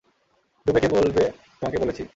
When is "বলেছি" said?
1.77-2.03